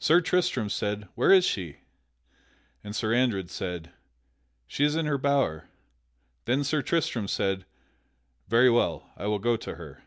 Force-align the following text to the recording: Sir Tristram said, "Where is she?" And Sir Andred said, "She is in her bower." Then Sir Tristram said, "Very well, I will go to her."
Sir 0.00 0.20
Tristram 0.20 0.68
said, 0.68 1.06
"Where 1.14 1.30
is 1.30 1.44
she?" 1.44 1.76
And 2.82 2.96
Sir 2.96 3.14
Andred 3.14 3.48
said, 3.48 3.92
"She 4.66 4.82
is 4.84 4.96
in 4.96 5.06
her 5.06 5.18
bower." 5.18 5.68
Then 6.46 6.64
Sir 6.64 6.82
Tristram 6.82 7.28
said, 7.28 7.64
"Very 8.48 8.68
well, 8.68 9.08
I 9.16 9.28
will 9.28 9.38
go 9.38 9.56
to 9.58 9.76
her." 9.76 10.02